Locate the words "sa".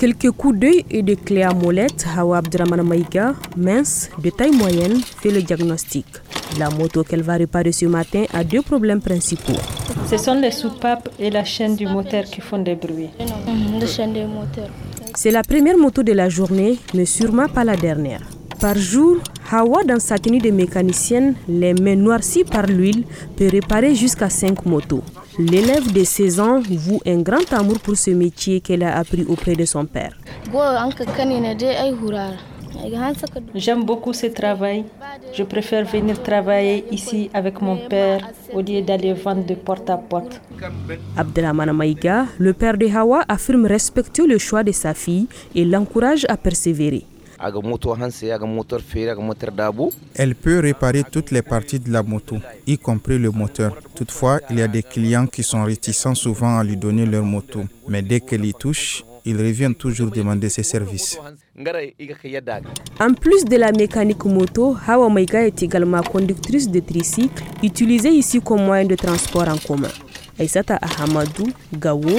20.00-20.16, 44.72-44.92